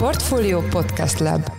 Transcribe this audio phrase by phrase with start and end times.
[0.00, 1.50] Portfolio Podcast Lab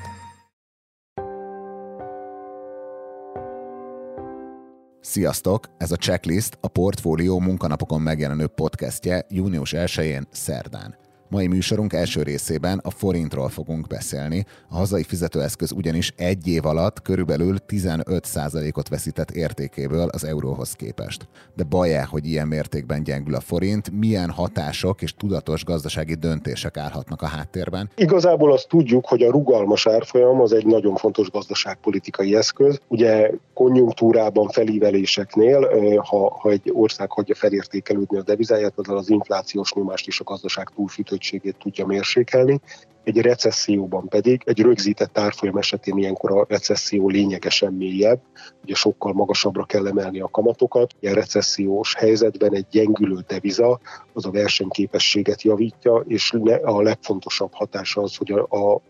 [5.02, 5.66] Sziasztok!
[5.78, 11.01] Ez a Checklist a Portfólió munkanapokon megjelenő podcastje június 1-én szerdán.
[11.32, 14.46] Mai műsorunk első részében a forintról fogunk beszélni.
[14.70, 21.28] A hazai fizetőeszköz ugyanis egy év alatt körülbelül 15%-ot veszített értékéből az euróhoz képest.
[21.56, 27.22] De baj hogy ilyen mértékben gyengül a forint, milyen hatások és tudatos gazdasági döntések állhatnak
[27.22, 27.90] a háttérben?
[27.96, 32.80] Igazából azt tudjuk, hogy a rugalmas árfolyam az egy nagyon fontos gazdaságpolitikai eszköz.
[32.88, 40.08] Ugye konjunktúrában felíveléseknél, ha, ha egy ország hagyja felértékelődni a devizáját, azzal az inflációs nyomást
[40.08, 42.60] is a gazdaság túlfűtött költségét tudja mérsékelni,
[43.04, 48.22] egy recesszióban pedig, egy rögzített árfolyam esetén ilyenkor a recesszió lényegesen mélyebb,
[48.64, 50.94] ugye sokkal magasabbra kell emelni a kamatokat.
[51.00, 53.80] Ilyen recessziós helyzetben egy gyengülő deviza
[54.14, 58.82] az a versenyképességet javítja, és a legfontosabb hatása az, hogy a, a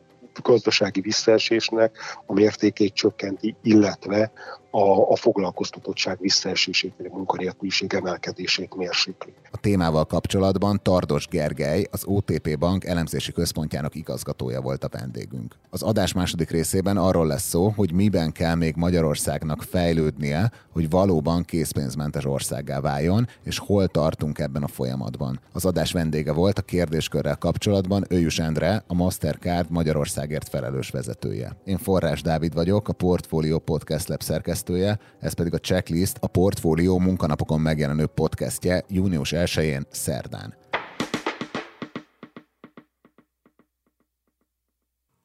[0.42, 4.32] gazdasági visszaesésnek a mértékét csökkenti, illetve
[4.72, 9.34] a, a foglalkoztatottság visszaesését, vagy a munkanélküliség emelkedését mérsékli.
[9.52, 15.56] A témával kapcsolatban Tardos Gergely, az OTP Bank elemzési központjának igazgatója volt a vendégünk.
[15.70, 21.44] Az adás második részében arról lesz szó, hogy miben kell még Magyarországnak fejlődnie, hogy valóban
[21.44, 25.40] készpénzmentes országá váljon, és hol tartunk ebben a folyamatban.
[25.54, 31.58] Az adás vendége volt a kérdéskörrel kapcsolatban Őjus Endre, a Mastercard Magyarországért felelős vezetője.
[31.66, 36.28] Én Forrás Dávid vagyok, a Portfolio Podcast Lab szerkesztő szerkesztője, ez pedig a Checklist, a
[36.28, 40.62] Portfólió munkanapokon megjelenő podcastje június 1-én szerdán.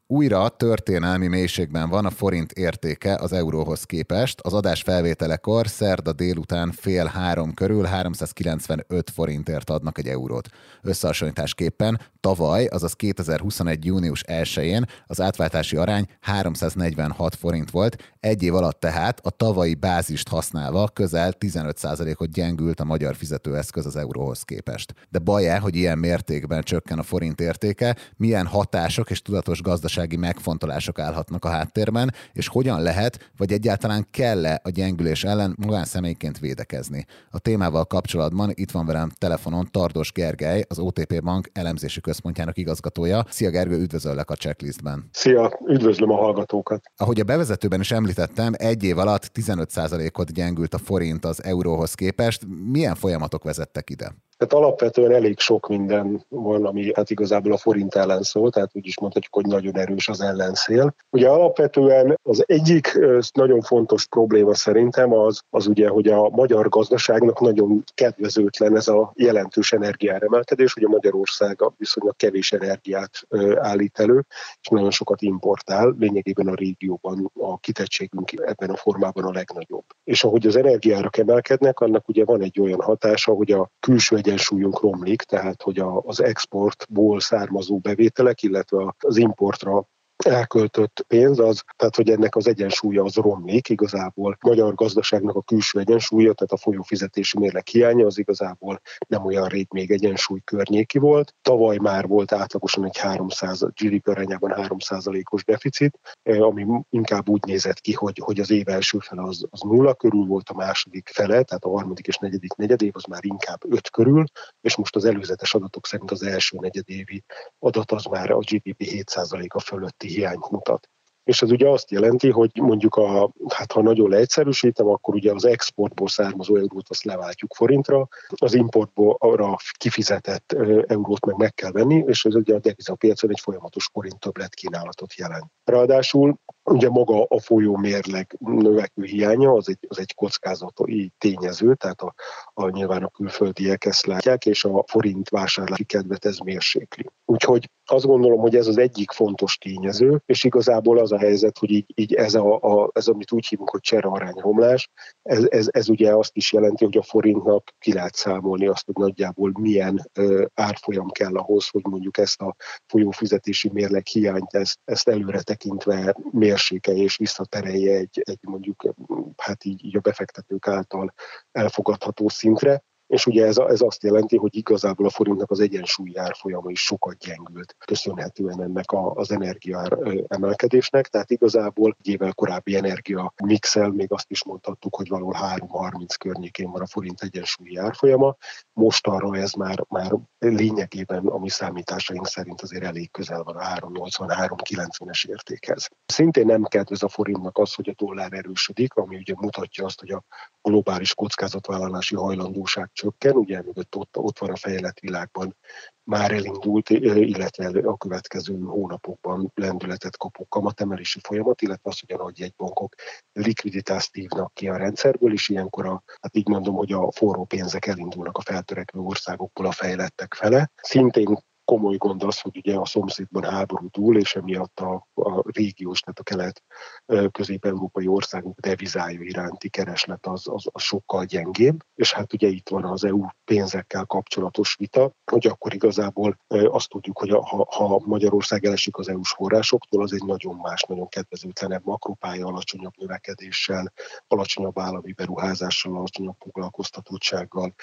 [0.08, 4.40] Újra történelmi mélységben van a forint értéke az euróhoz képest.
[4.40, 10.48] Az adás felvételekor szerda délután fél három körül 395 forintért adnak egy eurót.
[10.82, 13.84] Összehasonlításképpen tavaly, azaz 2021.
[13.84, 20.28] június 1-én az átváltási arány 346 forint volt, egy év alatt tehát a tavalyi bázist
[20.28, 24.94] használva közel 15%-ot gyengült a magyar fizetőeszköz az euróhoz képest.
[25.10, 30.16] De baj hogy ilyen mértékben csökken a forint értéke, milyen hatások és tudatos gazdaság gazdasági
[30.16, 37.06] megfontolások állhatnak a háttérben, és hogyan lehet, vagy egyáltalán kell-e a gyengülés ellen magánszemélyként védekezni.
[37.30, 43.24] A témával kapcsolatban itt van velem telefonon Tardos Gergely, az OTP Bank elemzési központjának igazgatója.
[43.28, 45.08] Szia Gergő, üdvözöllek a checklistben.
[45.12, 46.80] Szia, üdvözlöm a hallgatókat.
[46.96, 52.46] Ahogy a bevezetőben is említettem, egy év alatt 15%-ot gyengült a forint az euróhoz képest.
[52.70, 54.14] Milyen folyamatok vezettek ide?
[54.36, 58.86] Tehát alapvetően elég sok minden van, ami hát igazából a forint ellen szól, tehát úgy
[58.86, 60.94] is mondhatjuk, hogy nagyon erős az ellenszél.
[61.10, 62.98] Ugye alapvetően az egyik
[63.32, 69.12] nagyon fontos probléma szerintem az, az ugye, hogy a magyar gazdaságnak nagyon kedvezőtlen ez a
[69.14, 74.24] jelentős energiáremelkedés, hogy a Magyarország viszonylag kevés energiát állít elő,
[74.60, 79.84] és nagyon sokat importál, lényegében a régióban a kitettségünk ebben a formában a legnagyobb.
[80.06, 84.80] És ahogy az energiárak emelkednek, annak ugye van egy olyan hatása, hogy a külső egyensúlyunk
[84.80, 89.88] romlik, tehát hogy a, az exportból származó bevételek, illetve az importra
[90.26, 95.78] elköltött pénz, az, tehát hogy ennek az egyensúlya az romlik, igazából magyar gazdaságnak a külső
[95.78, 101.34] egyensúlya, tehát a folyófizetési mérleg hiánya az igazából nem olyan rég még egyensúly környéki volt.
[101.42, 107.80] Tavaly már volt átlagosan egy 300, GDP arányában 3%-os deficit, eh, ami inkább úgy nézett
[107.80, 111.42] ki, hogy, hogy az év első fele az, az nulla körül volt, a második fele,
[111.42, 114.24] tehát a harmadik és negyedik negyedév az már inkább 5 körül,
[114.60, 117.24] és most az előzetes adatok szerint az első negyedévi
[117.58, 120.88] adat az már a GDP 7%-a fölötti hiányt mutat.
[121.24, 125.44] És ez ugye azt jelenti, hogy mondjuk a, hát ha nagyon leegyszerűsítem, akkor ugye az
[125.44, 130.52] exportból származó eurót azt leváltjuk forintra, az importból arra kifizetett
[130.86, 135.14] eurót meg meg kell venni, és ez ugye a devizapiacon egy folyamatos forint többlet kínálatot
[135.14, 135.50] jelent.
[135.64, 136.38] Ráadásul
[136.70, 142.14] Ugye maga a folyó mérleg növekvő hiánya az egy, az egy kockázati tényező, tehát a,
[142.54, 147.04] a, nyilván a külföldiek ezt látják, és a forint vásárlási kedvet ez mérsékli.
[147.24, 151.70] Úgyhogy azt gondolom, hogy ez az egyik fontos tényező, és igazából az a helyzet, hogy
[151.70, 154.90] így, így ez, a, a, ez, amit úgy hívunk, hogy csere arányromlás,
[155.22, 158.96] ez, ez, ez ugye azt is jelenti, hogy a forintnak ki lehet számolni azt, hogy
[158.96, 165.08] nagyjából milyen ö, árfolyam kell ahhoz, hogy mondjuk ezt a folyófizetési mérleg hiányt, ezt, ezt
[165.08, 168.94] előre tekintve mér mérsékelje és visszaterelje egy, egy mondjuk
[169.36, 171.14] hát így, így a befektetők által
[171.52, 172.82] elfogadható szintre.
[173.06, 177.18] És ugye ez, ez azt jelenti, hogy igazából a forintnak az egyensúlyi árfolyama is sokat
[177.18, 179.88] gyengült, köszönhetően ennek a, az energia
[180.28, 186.14] emelkedésnek, tehát igazából egy évvel korábbi energia mixel még azt is mondhattuk, hogy valahol 3-30
[186.18, 188.36] környékén van a forint egyensúlyi árfolyama,
[188.72, 193.74] most arra ez már, már lényegében a mi számításaink szerint azért elég közel van a
[193.74, 195.88] 380-390-es értékhez.
[196.06, 200.10] Szintén nem kedvez a forintnak az, hogy a dollár erősödik, ami ugye mutatja azt, hogy
[200.10, 200.24] a
[200.62, 205.56] globális kockázatvállalási hajlandóság csökken, ugye mögött ott, ott van a fejlett világban
[206.02, 212.38] már elindult, illetve a következő hónapokban lendületet kapó kamatemelési folyamat, illetve az, hogy a nagy
[212.38, 212.94] jegybankok
[213.32, 217.86] likviditást hívnak ki a rendszerből, és ilyenkor a, hát így mondom, hogy a forró pénzek
[217.86, 220.70] elindulnak a feltörekvő országokból a fejlettek fele.
[220.82, 226.00] Szintén komoly gond az, hogy ugye a szomszédban háború túl, és emiatt a, a régiós,
[226.00, 232.48] tehát a kelet-közép-európai országok devizája iránti kereslet az, az, az sokkal gyengébb, és hát ugye
[232.48, 238.00] itt van az EU pénzekkel kapcsolatos vita, hogy akkor igazából azt tudjuk, hogy ha, ha
[238.04, 243.92] Magyarország elesik az EU-s forrásoktól, az egy nagyon más, nagyon kedvezőtlenebb makropálya, alacsonyabb növekedéssel,
[244.26, 247.74] alacsonyabb állami beruházással, alacsonyabb foglalkoztatottsággal,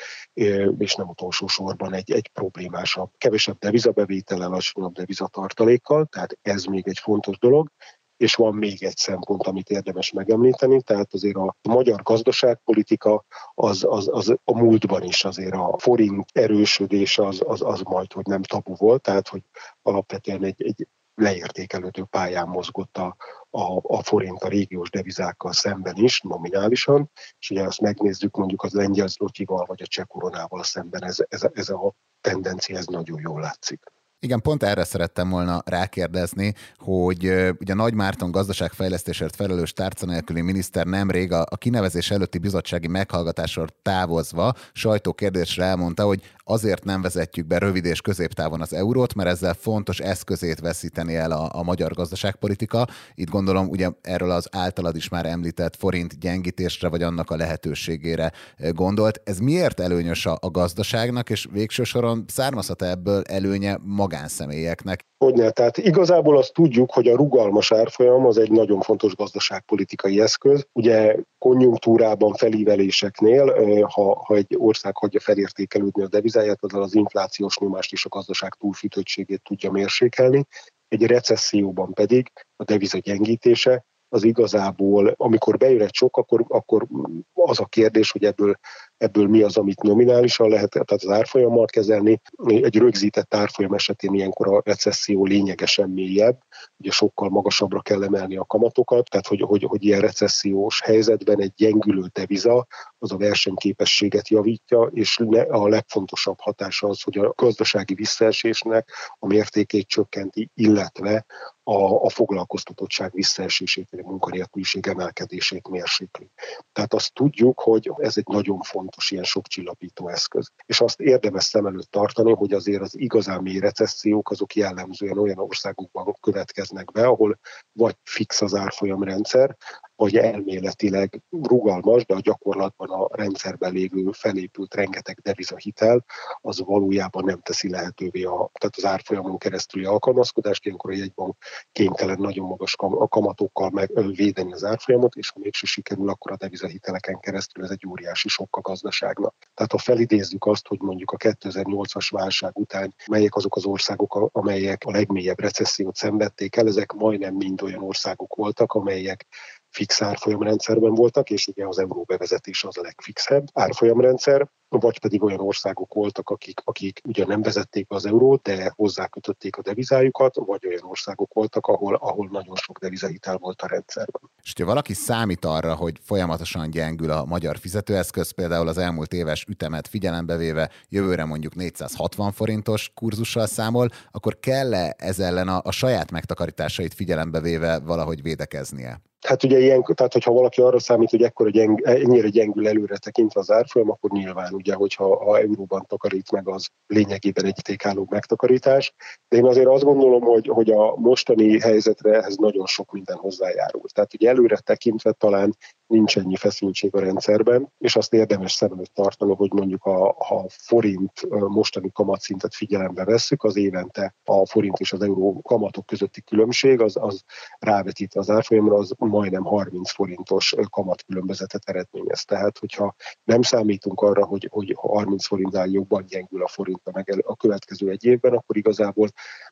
[0.78, 7.00] és nem utolsó sorban egy, egy problémásabb, kevesebb devizabevétellel, alacsonyabb devizatartalékkal, tehát ez még egy
[7.00, 7.70] fontos dolog,
[8.18, 14.10] és van még egy szempont, amit érdemes megemlíteni, tehát azért a magyar gazdaságpolitika az, az,
[14.12, 18.76] az a múltban is azért a forint erősödés az, az, az majd, hogy nem tabu
[18.76, 19.42] volt, tehát hogy
[19.82, 23.16] alapvetően egy, egy leértékelődő pályán mozgott a,
[23.56, 28.74] a, a forint a régiós devizákkal szemben is, nominálisan, és ugye azt megnézzük mondjuk az
[28.74, 33.42] lengyel zlotyival vagy a cseh koronával szemben, ez, ez, ez a tendencia ez nagyon jól
[33.42, 33.84] látszik.
[34.24, 37.26] Igen, pont erre szerettem volna rákérdezni, hogy
[37.60, 43.68] ugye Nagy Márton gazdaságfejlesztésért felelős tárca nélküli miniszter nemrég a, a kinevezés előtti bizottsági meghallgatásról
[43.82, 49.54] távozva sajtókérdésre elmondta, hogy azért nem vezetjük be rövid és középtávon az eurót, mert ezzel
[49.54, 52.88] fontos eszközét veszíteni el a, a magyar gazdaságpolitika.
[53.14, 58.32] Itt gondolom ugye erről az általad is már említett forint gyengítésre, vagy annak a lehetőségére
[58.72, 59.22] gondolt.
[59.24, 65.06] Ez miért előnyös a, a gazdaságnak, és végső soron származhat ebből előnye magánszemélyeknek?
[65.18, 70.68] Hogyne, tehát igazából azt tudjuk, hogy a rugalmas árfolyam az egy nagyon fontos gazdaságpolitikai eszköz.
[70.72, 73.54] Ugye konjunktúrában, felíveléseknél,
[73.90, 78.54] ha, ha egy ország hagyja felértékelődni a devizáját, azzal az inflációs nyomást és a gazdaság
[78.54, 80.46] túlfűtöttségét tudja mérsékelni.
[80.88, 86.88] Egy recesszióban pedig a deviza gyengítése az igazából, amikor bejön egy sok, akkor, akkor
[87.34, 88.56] az a kérdés, hogy ebből
[89.04, 92.22] ebből mi az, amit nominálisan lehet, tehát az árfolyammal kezelni.
[92.46, 96.38] Egy rögzített árfolyam esetén ilyenkor a recesszió lényegesen mélyebb,
[96.78, 101.54] ugye sokkal magasabbra kell emelni a kamatokat, tehát hogy, hogy, hogy ilyen recessziós helyzetben egy
[101.56, 102.68] gyengülő deviza
[102.98, 105.18] az a versenyképességet javítja, és
[105.50, 108.90] a legfontosabb hatása az, hogy a gazdasági visszaesésnek
[109.20, 111.26] a mértékét csökkenti, illetve
[111.64, 116.32] a, a foglalkoztatottság visszaesését, vagy a munkanélküliség emelkedését mérsékli.
[116.72, 120.52] Tehát azt tudjuk, hogy ez egy nagyon fontos fontos ilyen sok csillapító eszköz.
[120.66, 125.40] És azt érdemes szem előtt tartani, hogy azért az igazán mély recessziók azok jellemzően olyan
[125.40, 127.40] országokban következnek be, ahol
[127.72, 129.58] vagy fix az árfolyamrendszer,
[129.96, 136.06] vagy elméletileg rugalmas, de a gyakorlatban a rendszerben lévő felépült rengeteg devizahitel,
[136.42, 141.36] az valójában nem teszi lehetővé a, tehát az árfolyamon keresztüli alkalmazkodást, ilyenkor a jegybank
[141.72, 142.76] kénytelen nagyon magas
[143.10, 148.28] kamatokkal megvédeni az árfolyamot, és ha mégse sikerül, akkor a devizahiteleken keresztül ez egy óriási
[148.28, 149.36] sok a gazdaságnak.
[149.54, 154.84] Tehát ha felidézzük azt, hogy mondjuk a 2008-as válság után melyek azok az országok, amelyek
[154.86, 159.26] a legmélyebb recessziót szenvedték el, ezek majdnem mind olyan országok voltak, amelyek
[159.74, 165.40] fix árfolyamrendszerben voltak, és ugye az euró bevezetés az a legfixebb árfolyamrendszer, vagy pedig olyan
[165.40, 170.68] országok voltak, akik, akik ugye nem vezették be az eurót, de hozzákötötték a devizájukat, vagy
[170.68, 174.22] olyan országok voltak, ahol, ahol nagyon sok devizahitel volt a rendszerben.
[174.44, 179.46] És ha valaki számít arra, hogy folyamatosan gyengül a magyar fizetőeszköz, például az elmúlt éves
[179.48, 185.72] ütemet figyelembe véve jövőre mondjuk 460 forintos kurzussal számol, akkor kell-e ez ellen a, a
[185.72, 189.02] saját megtakarításait figyelembe véve valahogy védekeznie?
[189.24, 193.40] Hát ugye ilyen, tehát hogyha valaki arra számít, hogy ekkora gyeng, ennyire gyengül előre tekintve
[193.40, 198.94] az árfolyam, akkor nyilván ugye, hogyha ha euróban takarít meg, az lényegében egy tékálló megtakarítás.
[199.28, 203.84] De én azért azt gondolom, hogy, hogy a mostani helyzetre ehhez nagyon sok minden hozzájárul.
[203.94, 205.56] Tehát ugye előre tekintve talán
[205.94, 210.46] nincs ennyi feszültség a rendszerben, és azt érdemes szem előtt tartani, hogy mondjuk a, a
[210.48, 216.82] forint mostani kamatszintet figyelembe vesszük, az évente a forint és az euró kamatok közötti különbség,
[216.82, 217.24] az, az
[217.60, 222.26] rávetítve az árfolyamra, az majdnem 30 forintos kamatkülönbözetet eredményez.
[222.26, 227.26] Tehát, hogyha nem számítunk arra, hogy, hogy 30 forintnál jobban gyengül a forint a, megel-
[227.26, 229.10] a következő egy évben, akkor igazából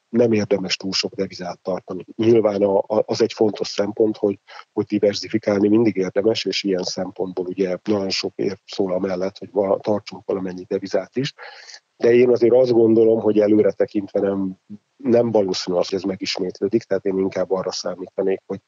[0.10, 2.06] nem érdemes túl sok devizát tartani.
[2.16, 4.40] Nyilván a, a, az egy fontos szempont, hogy,
[4.74, 9.78] hogy diversifikálni mindig érdemes, és ilyen szempontból ugye nagyon sok ér szól amellett, hogy vala,
[9.80, 11.34] tartsunk valamennyi devizát is.
[11.98, 14.58] De én azért azt gondolom, hogy előre tekintve nem
[15.04, 18.60] nem valószínű az, hogy ez megismétlődik, tehát én inkább arra számítanék, hogy,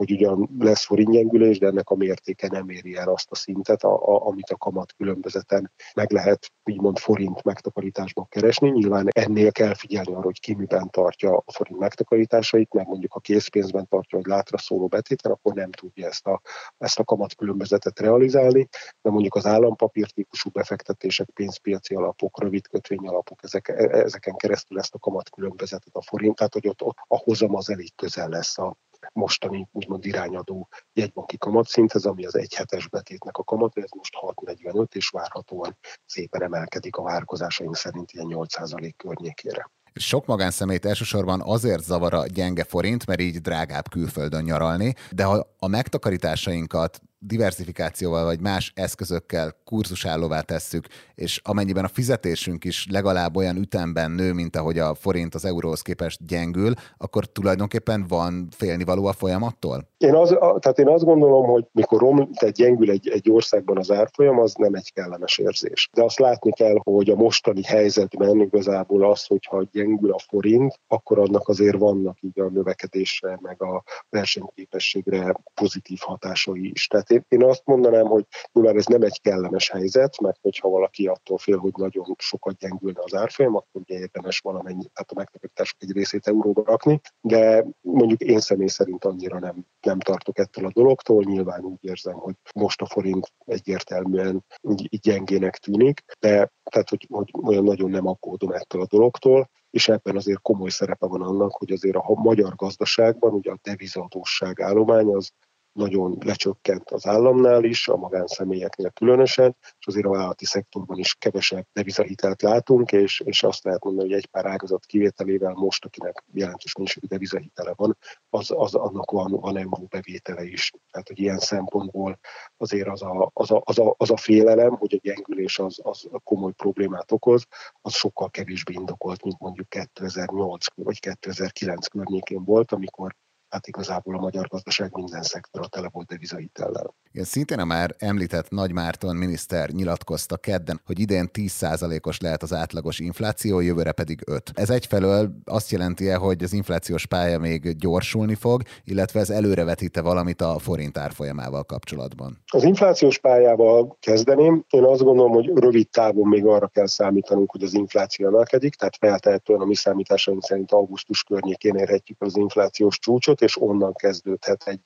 [0.00, 3.92] hogy ugyan lesz forintgyengülés, de ennek a mértéke nem éri el azt a szintet, a,
[3.92, 8.70] a, amit a kamat különbözeten meg lehet úgymond forint megtakarításban keresni.
[8.70, 13.20] Nyilván ennél kell figyelni arra, hogy ki miben tartja a forint megtakarításait, meg mondjuk a
[13.20, 16.40] készpénzben tartja, hogy látra szóló betéten, akkor nem tudja ezt a,
[16.78, 18.68] ezt a kamat különbözetet realizálni,
[19.02, 24.78] de mondjuk az állampapír típusú befektetések, pénzpiaci alapok, rövid kötvény alapok, ezek, e, ezeken keresztül
[24.78, 28.28] ezt a kamat különbözetet a forint, tehát hogy ott, ott a hozam az elég közel
[28.28, 28.76] lesz a
[29.12, 35.08] mostani úgymond irányadó jegybanki kamatszinthez, ami az egyhetes betétnek a kamat, ez most 6,45 és
[35.08, 39.70] várhatóan szépen emelkedik a várkozásaink szerint ilyen 8% környékére.
[39.94, 45.46] Sok magánszemélyt elsősorban azért zavar a gyenge forint, mert így drágább külföldön nyaralni, de ha
[45.58, 53.56] a megtakarításainkat diversifikációval vagy más eszközökkel kurzusállóvá tesszük, és amennyiben a fizetésünk is legalább olyan
[53.56, 59.12] ütemben nő, mint ahogy a forint az euróhoz képest gyengül, akkor tulajdonképpen van félnivaló a
[59.12, 59.88] folyamattól?
[59.98, 63.90] Én, az, tehát én azt gondolom, hogy mikor rom, tehát gyengül egy, egy országban az
[63.90, 65.88] árfolyam, az nem egy kellemes érzés.
[65.92, 71.18] De azt látni kell, hogy a mostani helyzetben igazából az, hogyha gyengül a forint, akkor
[71.18, 76.86] annak azért vannak így a növekedésre, meg a versenyképességre pozitív hatásai is.
[76.86, 81.06] Tehát én, én azt mondanám, hogy nyilván ez nem egy kellemes helyzet, mert hogyha valaki
[81.06, 85.82] attól fél, hogy nagyon sokat gyengülne az árfolyam, akkor ugye érdemes valamennyi, tehát a megtakarítások
[85.82, 90.72] egy részét euróba rakni, de mondjuk én személy szerint annyira nem, nem tartok ettől a
[90.72, 97.06] dologtól, nyilván úgy érzem, hogy most a forint egyértelműen így gyengének tűnik, de tehát, hogy,
[97.10, 101.56] hogy olyan nagyon nem aggódom ettől a dologtól, és ebben azért komoly szerepe van annak,
[101.56, 105.30] hogy azért a magyar gazdaságban ugye a devizadóság állomány az
[105.72, 111.66] nagyon lecsökkent az államnál is, a magánszemélyeknél különösen, és azért a vállalati szektorban is kevesebb
[111.72, 116.76] devizahitelt látunk, és, és azt lehet mondani, hogy egy pár ágazat kivételével most, akinek jelentős
[116.76, 117.96] mennyiségű devizahitele van,
[118.28, 120.72] az, az annak van, van euró bevétele is.
[120.90, 122.18] Tehát, hogy ilyen szempontból
[122.56, 126.08] azért az a, az a, az a, az a félelem, hogy a gyengülés az, az
[126.24, 127.46] komoly problémát okoz,
[127.80, 133.14] az sokkal kevésbé indokolt, mint mondjuk 2008 vagy 2009 környékén volt, amikor
[133.50, 136.94] hát igazából a magyar gazdaság minden szektora tele volt devizahitellel.
[137.12, 142.98] Szintén a már említett Nagy Márton miniszter nyilatkozta kedden, hogy idén 10%-os lehet az átlagos
[142.98, 144.50] infláció, jövőre pedig 5.
[144.54, 150.00] Ez egyfelől azt jelenti -e, hogy az inflációs pálya még gyorsulni fog, illetve ez előrevetíte
[150.00, 152.38] valamit a forint árfolyamával kapcsolatban?
[152.46, 154.64] Az inflációs pályával kezdeném.
[154.70, 158.96] Én azt gondolom, hogy rövid távon még arra kell számítanunk, hogy az infláció emelkedik, tehát
[158.96, 164.80] feltehetően a mi számításaink szerint augusztus környékén érhetjük az inflációs csúcsot, és onnan kezdődhet egy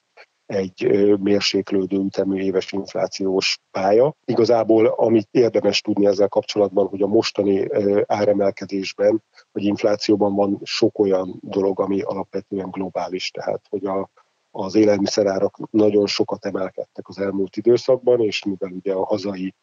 [0.46, 0.88] egy
[1.20, 4.16] mérséklődő ütemű éves inflációs pálya.
[4.24, 7.68] Igazából amit érdemes tudni ezzel kapcsolatban, hogy a mostani
[8.06, 14.10] áremelkedésben, vagy inflációban van sok olyan dolog, ami alapvetően globális, tehát hogy a,
[14.50, 19.54] az élelmiszerárak nagyon sokat emelkedtek az elmúlt időszakban, és mivel ugye a hazai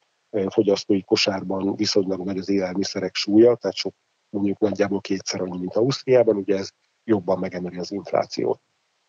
[0.47, 3.93] fogyasztói kosárban viszonylag nagy az élelmiszerek súlya, tehát sok
[4.29, 6.69] mondjuk nagyjából kétszer annyi, mint Ausztriában, ugye ez
[7.03, 8.59] jobban megemeli az inflációt.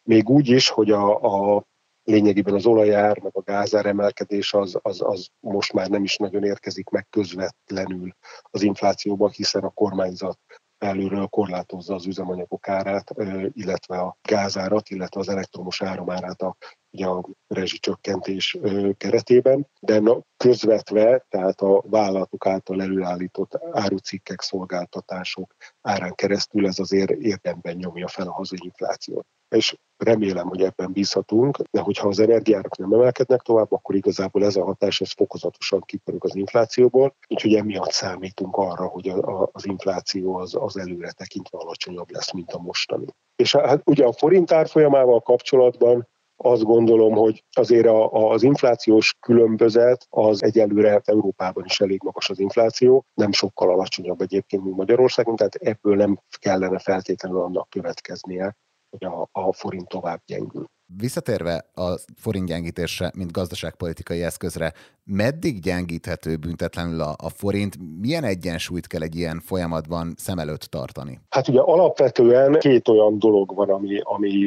[0.02, 1.20] Még úgy is, hogy a,
[1.56, 1.64] a
[2.04, 6.44] lényegében az olajár, meg a gázár emelkedés az, az, az most már nem is nagyon
[6.44, 10.38] érkezik meg közvetlenül az inflációban, hiszen a kormányzat
[10.78, 13.14] belülről korlátozza az üzemanyagok árát,
[13.52, 16.56] illetve a gázárat, illetve az elektromos áramárát a,
[16.92, 18.58] ugye a rezsicsökkentés
[18.96, 20.02] keretében, de
[20.36, 28.26] közvetve, tehát a vállalatok által előállított árucikkek, szolgáltatások árán keresztül ez azért érdemben nyomja fel
[28.26, 33.72] a hazai inflációt és remélem, hogy ebben bízhatunk, de hogyha az energiárak nem emelkednek tovább,
[33.72, 39.08] akkor igazából ez a hatás ez fokozatosan kipörög az inflációból, úgyhogy emiatt számítunk arra, hogy
[39.08, 43.06] a, a, az infláció az, az előre tekintve alacsonyabb lesz, mint a mostani.
[43.36, 46.08] És hát ugye a forint árfolyamával kapcsolatban
[46.42, 52.38] azt gondolom, hogy azért a, az inflációs különbözet az egyelőre Európában is elég magas az
[52.38, 58.56] infláció, nem sokkal alacsonyabb egyébként, mint Magyarországon, tehát ebből nem kellene feltétlenül annak következnie,
[58.90, 60.64] hogy a, a forint tovább gyengül.
[60.96, 64.72] Visszatérve a forint gyengítésre, mint gazdaságpolitikai eszközre,
[65.04, 67.76] meddig gyengíthető büntetlenül a, a forint?
[68.00, 71.20] Milyen egyensúlyt kell egy ilyen folyamatban szem előtt tartani?
[71.28, 74.46] Hát ugye alapvetően két olyan dolog van, ami, ami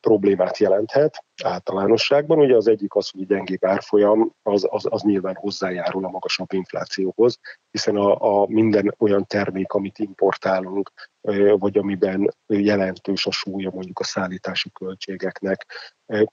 [0.00, 2.38] problémát jelenthet általánosságban.
[2.38, 7.38] Ugye az egyik az, hogy gyengébb árfolyam, az, az, az nyilván hozzájárul a magasabb inflációhoz,
[7.70, 10.92] hiszen a, a minden olyan termék, amit importálunk,
[11.58, 15.66] vagy amiben jelentős a súlya mondjuk a szállítási költségeknek,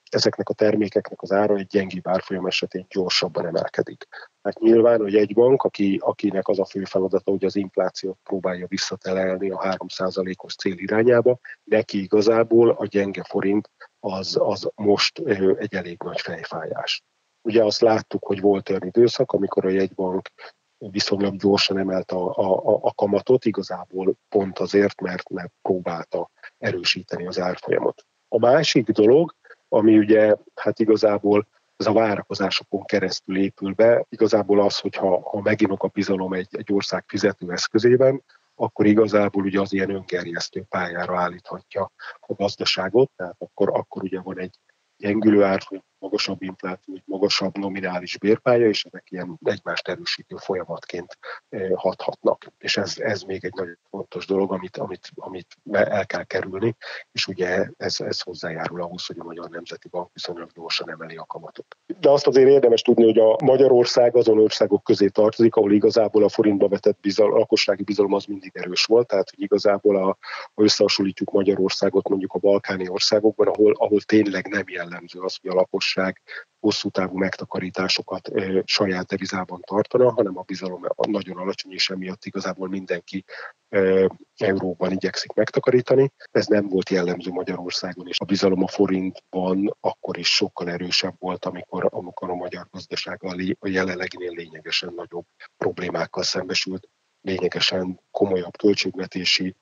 [0.10, 4.08] ezeknek a termékeknek az ára egy gyengébb árfolyam esetén gyorsabban emelkedik.
[4.42, 8.66] Hát nyilván, hogy egy bank, aki, akinek az a fő feladata, hogy az inflációt próbálja
[8.68, 15.20] visszatelelni a 3%-os cél irányába, neki igazából a gyenge forint az, az most
[15.58, 17.04] egy elég nagy fejfájás.
[17.42, 20.30] Ugye azt láttuk, hogy volt olyan időszak, amikor a jegybank
[20.78, 27.40] viszonylag gyorsan emelt a, a, a kamatot, igazából pont azért, mert, mert próbálta erősíteni az
[27.40, 28.06] árfolyamot.
[28.28, 29.36] A másik dolog,
[29.70, 35.84] ami ugye hát igazából ez a várakozásokon keresztül épül be, igazából az, hogyha ha meginok
[35.84, 38.24] a bizalom egy, egy ország fizetőeszközében,
[38.62, 44.40] akkor igazából ugye az ilyen öngerjesztő pályára állíthatja a gazdaságot, tehát akkor, akkor ugye van
[44.40, 44.56] egy
[44.98, 51.18] gyengülő árfolyam, magasabb infláció, egy magasabb nominális bérpálya, és ezek ilyen egymást erősítő folyamatként
[51.50, 52.52] eh, hathatnak.
[52.58, 56.76] És ez, ez még egy nagyon fontos dolog, amit, amit, amit el kell kerülni,
[57.12, 61.26] és ugye ez, ez hozzájárul ahhoz, hogy a Magyar Nemzeti Bank viszonylag gyorsan emeli a
[61.26, 61.78] kamatot.
[62.00, 66.30] De azt azért érdemes tudni, hogy a Magyarország azon országok közé tartozik, ahol igazából a
[66.30, 70.18] forintba vetett bizal, lakossági bizalom az mindig erős volt, tehát hogy igazából a,
[70.54, 75.54] ha összehasonlítjuk Magyarországot mondjuk a balkáni országokban, ahol, ahol tényleg nem jellemző az, hogy a
[75.54, 76.22] lakos lakosság
[76.60, 78.30] hosszú távú megtakarításokat
[78.66, 83.26] saját devizában tartana, hanem a bizalom nagyon alacsony, és emiatt igazából mindenki
[84.38, 86.12] euróban igyekszik megtakarítani.
[86.32, 91.46] Ez nem volt jellemző Magyarországon, és a bizalom a forintban akkor is sokkal erősebb volt,
[91.46, 93.24] amikor, amikor a magyar gazdaság
[93.60, 95.26] a jelenleginél lényegesen nagyobb
[95.58, 96.88] problémákkal szembesült,
[97.22, 99.56] lényegesen komolyabb költségvetési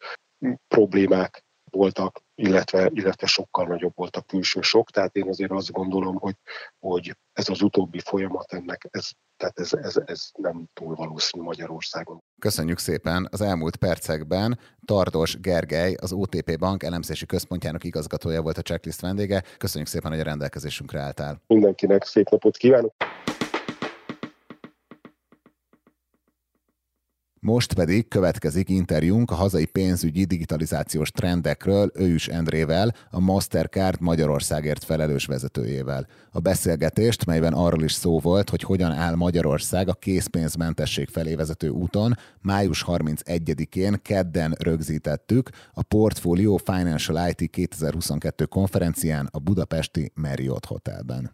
[0.67, 6.15] problémák voltak, illetve, illetve sokkal nagyobb volt a külső sok, tehát én azért azt gondolom,
[6.15, 6.35] hogy,
[6.79, 12.19] hogy ez az utóbbi folyamat ennek, ez, tehát ez, ez, ez nem túl valószínű Magyarországon.
[12.39, 13.27] Köszönjük szépen!
[13.31, 19.43] Az elmúlt percekben Tardos Gergely, az OTP Bank elemzési központjának igazgatója volt a checklist vendége.
[19.57, 21.41] Köszönjük szépen, hogy a rendelkezésünkre álltál.
[21.47, 22.93] Mindenkinek szép napot kívánok!
[27.47, 35.25] Most pedig következik interjúnk a hazai pénzügyi digitalizációs trendekről Ős Endrével, a Mastercard Magyarországért felelős
[35.25, 36.07] vezetőjével.
[36.31, 41.69] A beszélgetést, melyben arról is szó volt, hogy hogyan áll Magyarország a készpénzmentesség felé vezető
[41.69, 51.31] úton, május 31-én kedden rögzítettük a Portfolio Financial IT 2022 konferencián a budapesti Marriott Hotelben.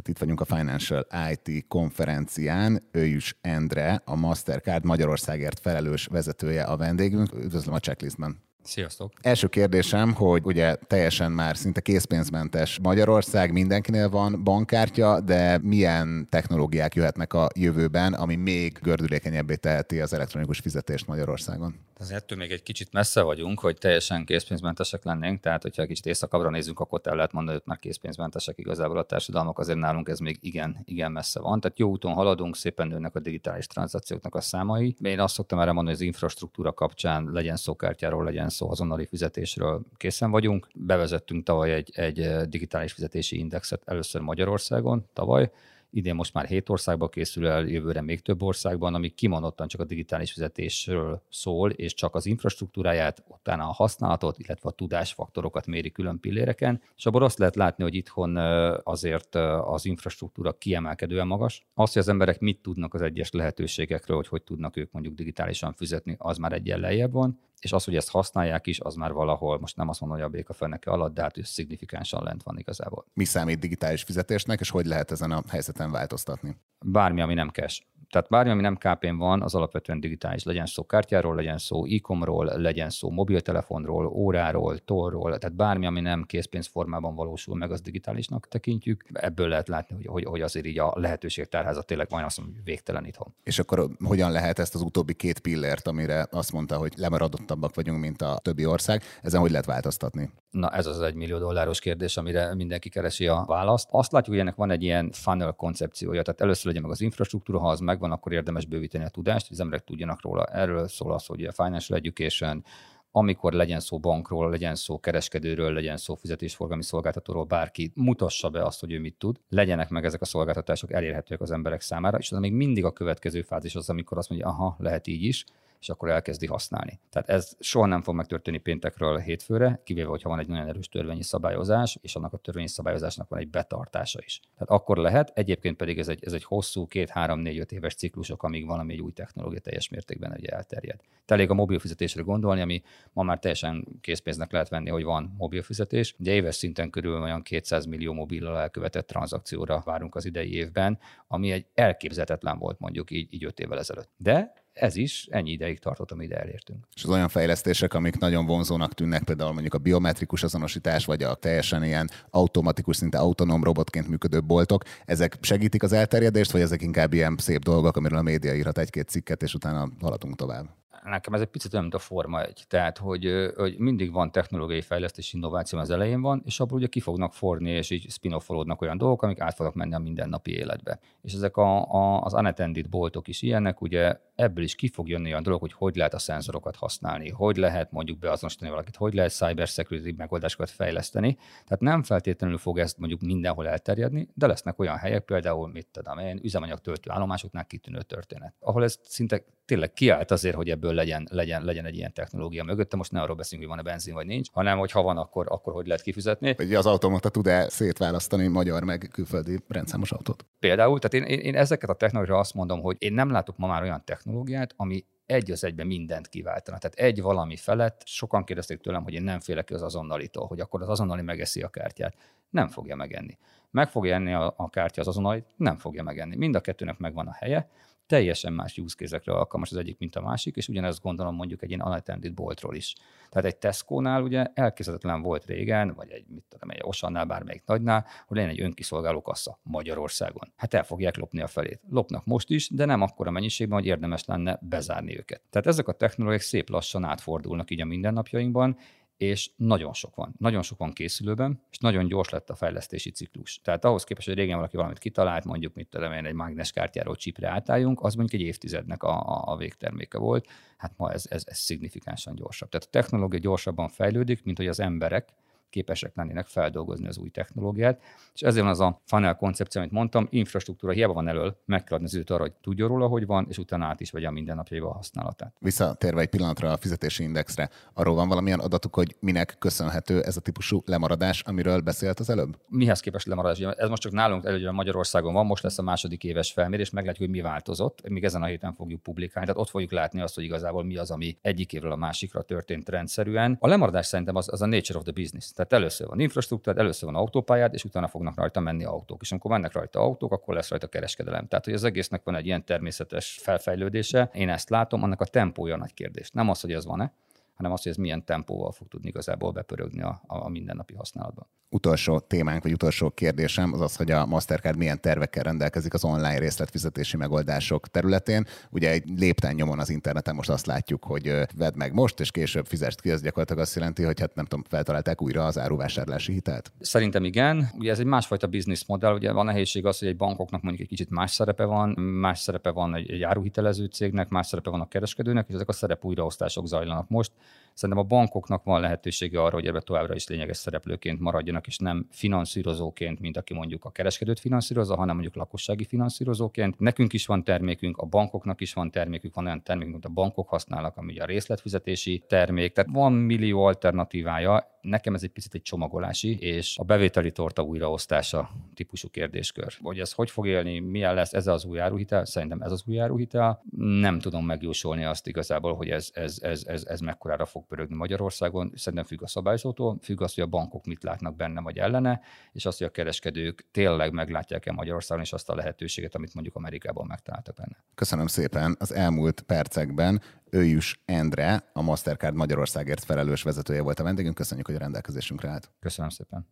[0.00, 2.88] Tehát itt vagyunk a Financial IT konferencián.
[2.90, 7.34] Ő is Endre, a Mastercard Magyarországért felelős vezetője a vendégünk.
[7.34, 8.49] Üdvözlöm a checklistben.
[8.62, 9.12] Sziasztok!
[9.20, 16.94] Első kérdésem, hogy ugye teljesen már szinte készpénzmentes Magyarország, mindenkinél van bankkártya, de milyen technológiák
[16.94, 21.74] jöhetnek a jövőben, ami még gördülékenyebbé teheti az elektronikus fizetést Magyarországon?
[22.00, 26.06] Az ettől még egy kicsit messze vagyunk, hogy teljesen készpénzmentesek lennénk, tehát hogyha egy kicsit
[26.06, 30.18] északabbra nézzünk, akkor el lehet mondani, hogy már készpénzmentesek igazából a társadalmak, azért nálunk ez
[30.18, 31.60] még igen, igen messze van.
[31.60, 34.96] Tehát jó úton haladunk, szépen nőnek a digitális tranzakcióknak a számai.
[35.02, 39.06] Én azt szoktam erre mondani, hogy az infrastruktúra kapcsán legyen szó kártyáról, legyen szó azonnali
[39.06, 40.68] fizetésről készen vagyunk.
[40.74, 45.50] Bevezettünk tavaly egy, egy digitális fizetési indexet először Magyarországon, tavaly,
[45.92, 49.84] Idén most már hét országban készül el, jövőre még több országban, ami kimondottan csak a
[49.84, 56.20] digitális fizetésről szól, és csak az infrastruktúráját, utána a használatot, illetve a tudásfaktorokat méri külön
[56.20, 58.36] pilléreken, és abból azt lehet látni, hogy itthon
[58.82, 59.34] azért
[59.64, 61.66] az infrastruktúra kiemelkedően magas.
[61.74, 65.72] Azt, hogy az emberek mit tudnak az egyes lehetőségekről, hogy hogy tudnak ők mondjuk digitálisan
[65.72, 69.58] fizetni, az már egyen lejjebb van, és az, hogy ezt használják is, az már valahol,
[69.58, 72.58] most nem azt mondom, hogy a béka fenneke alatt, de hát hogy szignifikánsan lent van
[72.58, 73.04] igazából.
[73.12, 76.56] Mi számít digitális fizetésnek, és hogy lehet ezen a helyzeten változtatni?
[76.84, 77.82] Bármi, ami nem cash.
[78.10, 80.44] Tehát bármi, ami nem kp van, az alapvetően digitális.
[80.44, 86.22] Legyen szó kártyáról, legyen szó e-comról, legyen szó mobiltelefonról, óráról, torról, tehát bármi, ami nem
[86.22, 89.04] készpénz formában valósul meg, az digitálisnak tekintjük.
[89.12, 92.56] Ebből lehet látni, hogy, hogy, hogy azért így a lehetőség tárházat tényleg majd azt mondom,
[92.64, 93.34] végtelen itthon.
[93.42, 98.00] És akkor hogyan lehet ezt az utóbbi két pillért, amire azt mondta, hogy lemaradottabbak vagyunk,
[98.00, 100.30] mint a többi ország, ezen hogy lehet változtatni?
[100.50, 103.88] Na ez az egy millió dolláros kérdés, amire mindenki keresi a választ.
[103.90, 107.58] Azt látjuk, hogy ennek van egy ilyen funnel koncepciója, tehát először legyen meg az infrastruktúra,
[107.58, 110.44] ha az megvan, akkor érdemes bővíteni a tudást, hogy az emberek tudjanak róla.
[110.44, 112.64] Erről szól az, hogy a financial education,
[113.12, 118.80] amikor legyen szó bankról, legyen szó kereskedőről, legyen szó fizetésforgalmi szolgáltatóról, bárki mutassa be azt,
[118.80, 122.38] hogy ő mit tud, legyenek meg ezek a szolgáltatások elérhetőek az emberek számára, és az
[122.38, 125.44] még mindig a következő fázis az, amikor azt mondja, aha, lehet így is,
[125.80, 127.00] és akkor elkezdi használni.
[127.10, 131.22] Tehát ez soha nem fog megtörténni péntekről hétfőre, kivéve, hogyha van egy nagyon erős törvényi
[131.22, 134.40] szabályozás, és annak a törvényi szabályozásnak van egy betartása is.
[134.54, 137.94] Tehát akkor lehet, egyébként pedig ez egy, ez egy hosszú, két, három, négy, öt éves
[137.94, 141.00] ciklusok, amíg valami egy új technológia teljes mértékben ugye elterjed.
[141.24, 145.34] Te elég a mobil fizetésre gondolni, ami ma már teljesen készpénznek lehet venni, hogy van
[145.38, 146.14] mobil fizetés.
[146.18, 151.50] Ugye éves szinten körül olyan 200 millió mobillal elkövetett tranzakcióra várunk az idei évben, ami
[151.50, 154.10] egy elképzelhetetlen volt mondjuk így, így öt évvel ezelőtt.
[154.16, 156.86] De ez is ennyi ideig tartott, amíg elértünk.
[156.94, 161.34] És az olyan fejlesztések, amik nagyon vonzónak tűnnek, például mondjuk a biometrikus azonosítás, vagy a
[161.34, 167.12] teljesen ilyen automatikus, szinte autonóm robotként működő boltok, ezek segítik az elterjedést, vagy ezek inkább
[167.12, 170.79] ilyen szép dolgok, amiről a média írhat egy-két cikket, és utána haladunk tovább?
[171.02, 172.64] Nekem ez egy picit olyan, mint a Forma egy.
[172.68, 177.00] Tehát, hogy, hogy mindig van technológiai fejlesztés, innováció az elején van, és abból ugye ki
[177.00, 178.36] fognak forni, és így spin
[178.78, 180.98] olyan dolgok, amik át fognak menni a mindennapi életbe.
[181.22, 185.30] És ezek a, a, az unattended boltok is ilyenek, ugye ebből is ki fog jönni
[185.30, 189.32] olyan dolog, hogy hogy lehet a szenzorokat használni, hogy lehet mondjuk beazonosítani valakit, hogy lehet
[189.32, 191.34] cyber security megoldásokat fejleszteni.
[191.36, 196.18] Tehát nem feltétlenül fog ezt mondjuk mindenhol elterjedni, de lesznek olyan helyek, például, mit tudom
[196.18, 201.64] én, üzemanyagtöltő állomásoknál kitűnő történet, ahol ez szinte tényleg kiállt azért, hogy ebből legyen, legyen,
[201.64, 202.96] legyen egy ilyen technológia mögötte.
[202.96, 205.72] Most ne arról beszélünk, hogy van-e benzin vagy nincs, hanem hogy ha van, akkor, akkor
[205.72, 206.54] hogy lehet kifizetni.
[206.56, 210.44] Hogy az automata tud-e szétválasztani magyar meg külföldi rendszámos autót?
[210.58, 213.66] Például, tehát én, én, én ezeket a technológiára azt mondom, hogy én nem látok ma
[213.66, 216.78] már olyan technológiát, ami egy az egyben mindent kiváltana.
[216.78, 220.82] Tehát egy valami felett, sokan kérdezték tőlem, hogy én nem félek az azonnalitól, hogy akkor
[220.82, 222.14] az azonnali megeszi a kártyát.
[222.50, 223.38] Nem fogja megenni.
[223.70, 225.46] Meg fogja enni a, a kártya az azonnalit?
[225.56, 226.36] Nem fogja megenni.
[226.36, 227.68] Mind a kettőnek megvan a helye,
[228.10, 231.82] teljesen más use alkalmas az egyik, mint a másik, és ugyanezt gondolom mondjuk egy ilyen
[231.82, 232.94] unattended boltról is.
[233.28, 238.06] Tehát egy Tesco-nál ugye elképzelhetetlen volt régen, vagy egy, mit tudom, egy Osannál, bármelyik nagynál,
[238.26, 240.52] hogy legyen egy önkiszolgáló kassa Magyarországon.
[240.56, 241.80] Hát el fogják lopni a felét.
[241.90, 245.42] Lopnak most is, de nem akkora mennyiségben, hogy érdemes lenne bezárni őket.
[245.50, 248.76] Tehát ezek a technológiák szép lassan átfordulnak így a mindennapjainkban,
[249.20, 250.34] és nagyon sok van.
[250.38, 253.60] Nagyon sok van készülőben, és nagyon gyors lett a fejlesztési ciklus.
[253.62, 257.48] Tehát ahhoz képest, hogy régen valaki valamit kitalált, mondjuk, mit tudom én, egy mágneskártyáról csipre
[257.48, 260.46] átálljunk, az mondjuk egy évtizednek a, a végterméke volt.
[260.76, 262.68] Hát ma ez, ez, ez szignifikánsan gyorsabb.
[262.68, 265.28] Tehát a technológia gyorsabban fejlődik, mint hogy az emberek
[265.70, 268.02] képesek lennének feldolgozni az új technológiát.
[268.34, 271.96] És ezért van az a funnel koncepció, amit mondtam, infrastruktúra hiába van elől, meg kell
[271.96, 274.30] adni az időt arra, hogy tudjon róla, hogy van, és utána át is vegye a
[274.30, 275.54] mindennapjaival a használatát.
[275.58, 280.40] Visszatérve egy pillanatra a fizetési indexre, arról van valamilyen adatuk, hogy minek köszönhető ez a
[280.40, 282.58] típusú lemaradás, amiről beszélt az előbb?
[282.68, 283.58] Mihez képest lemaradás?
[283.60, 287.36] Ez most csak nálunk előre Magyarországon van, most lesz a második éves felmérés, meglátjuk, hogy
[287.36, 288.08] mi változott.
[288.08, 291.10] Még ezen a héten fogjuk publikálni, tehát ott fogjuk látni azt, hogy igazából mi az,
[291.10, 293.56] ami egyik évről a másikra történt rendszerűen.
[293.60, 295.52] A lemaradás szerintem az, az a nature of the business.
[295.60, 299.22] Tehát először van infrastruktúra, először van autópályád, és utána fognak rajta menni autók.
[299.22, 301.46] És amikor mennek rajta autók, akkor lesz rajta kereskedelem.
[301.46, 304.30] Tehát, hogy az egésznek van egy ilyen természetes felfejlődése.
[304.32, 306.30] Én ezt látom, annak a tempója nagy kérdés.
[306.30, 307.12] Nem az, hogy ez van-e,
[307.54, 312.18] hanem az, hogy ez milyen tempóval fog tudni igazából bepörögni a, a mindennapi használatban utolsó
[312.18, 317.16] témánk, vagy utolsó kérdésem az az, hogy a Mastercard milyen tervekkel rendelkezik az online részletfizetési
[317.16, 318.46] megoldások területén.
[318.70, 322.66] Ugye egy lépten nyomon az interneten most azt látjuk, hogy vedd meg most, és később
[322.66, 326.72] fizest ki, ez gyakorlatilag azt jelenti, hogy hát nem tudom, feltalálták újra az áruvásárlási hitelt?
[326.80, 327.70] Szerintem igen.
[327.78, 328.48] Ugye ez egy másfajta
[328.86, 329.14] modell.
[329.14, 332.70] ugye van nehézség az, hogy egy bankoknak mondjuk egy kicsit más szerepe van, más szerepe
[332.70, 336.66] van egy, egy áruhitelező cégnek, más szerepe van a kereskedőnek, és ezek a szerep újraosztások
[336.66, 337.32] zajlanak most.
[337.74, 342.06] Szerintem a bankoknak van lehetősége arra, hogy ebbe továbbra is lényeges szereplőként maradjanak, és nem
[342.10, 346.78] finanszírozóként, mint aki mondjuk a kereskedőt finanszírozza, hanem mondjuk lakossági finanszírozóként.
[346.78, 350.48] Nekünk is van termékünk, a bankoknak is van termékük, van olyan termékünk, amit a bankok
[350.48, 352.72] használnak, ami a részletfizetési termék.
[352.72, 358.50] Tehát van millió alternatívája, nekem ez egy picit egy csomagolási, és a bevételi torta újraosztása
[358.74, 359.72] típusú kérdéskör.
[359.82, 363.00] Hogy ez hogy fog élni, milyen lesz ez az új áruhitel, szerintem ez az új
[363.00, 363.62] áruhitel.
[363.76, 368.72] Nem tudom megjósolni azt igazából, hogy ez, ez, ez, ez, ez mekkorára fog pörögni Magyarországon.
[368.74, 372.20] Szerintem függ a szabályzótól, függ az, hogy a bankok mit látnak benne vagy ellene,
[372.52, 377.06] és az, hogy a kereskedők tényleg meglátják-e Magyarországon, és azt a lehetőséget, amit mondjuk Amerikában
[377.06, 377.76] megtaláltak benne.
[377.94, 378.76] Köszönöm szépen.
[378.78, 384.34] Az elmúlt percekben Őjus Endre, a Mastercard Magyarországért felelős vezetője volt a vendégünk.
[384.34, 385.70] Köszönjük, hogy a rendelkezésünkre állt.
[385.80, 386.46] Köszönöm szépen.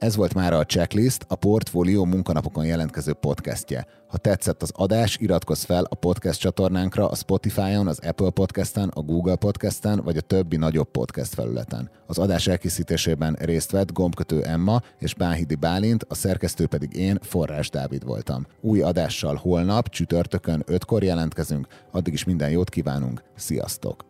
[0.00, 3.86] Ez volt már a Checklist, a Portfolio munkanapokon jelentkező podcastje.
[4.08, 9.00] Ha tetszett az adás, iratkozz fel a podcast csatornánkra a Spotify-on, az Apple Podcast-en, a
[9.00, 11.90] Google Podcast-en, vagy a többi nagyobb podcast felületen.
[12.06, 17.70] Az adás elkészítésében részt vett gombkötő Emma és Báhidi Bálint, a szerkesztő pedig én, Forrás
[17.70, 18.46] Dávid voltam.
[18.60, 24.09] Új adással holnap, csütörtökön 5-kor jelentkezünk, addig is minden jót kívánunk, sziasztok!